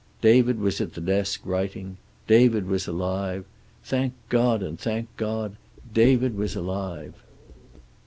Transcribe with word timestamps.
David 0.19 0.59
was 0.59 0.81
at 0.81 0.93
the 0.95 0.99
desk 0.99 1.41
writing. 1.45 1.97
David 2.25 2.65
was 2.65 2.87
alive. 2.87 3.45
Thank 3.83 4.13
God 4.29 4.63
and 4.63 4.79
thank 4.79 5.15
God, 5.15 5.57
David 5.93 6.35
was 6.35 6.55
alive. 6.55 7.13